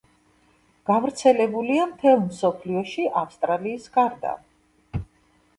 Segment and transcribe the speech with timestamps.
[0.89, 4.37] გავრცელებულია მთელ მსოფლიოში ავსტრალიის გარდა.